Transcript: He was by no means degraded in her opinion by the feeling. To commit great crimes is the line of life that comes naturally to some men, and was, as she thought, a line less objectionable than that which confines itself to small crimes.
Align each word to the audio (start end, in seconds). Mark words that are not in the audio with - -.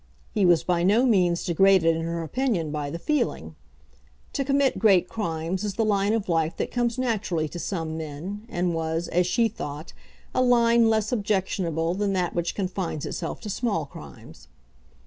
He 0.33 0.47
was 0.47 0.63
by 0.63 0.81
no 0.81 1.05
means 1.05 1.43
degraded 1.45 1.95
in 1.95 2.01
her 2.01 2.23
opinion 2.23 2.71
by 2.71 2.89
the 2.89 2.97
feeling. 2.97 3.53
To 4.33 4.43
commit 4.43 4.79
great 4.79 5.07
crimes 5.07 5.63
is 5.63 5.75
the 5.75 5.85
line 5.85 6.13
of 6.13 6.27
life 6.27 6.57
that 6.57 6.71
comes 6.71 6.97
naturally 6.97 7.47
to 7.49 7.59
some 7.59 7.99
men, 7.99 8.47
and 8.49 8.73
was, 8.73 9.07
as 9.09 9.27
she 9.27 9.47
thought, 9.47 9.93
a 10.33 10.41
line 10.41 10.89
less 10.89 11.11
objectionable 11.11 11.93
than 11.93 12.13
that 12.13 12.33
which 12.33 12.55
confines 12.55 13.05
itself 13.05 13.41
to 13.41 13.49
small 13.51 13.85
crimes. 13.85 14.47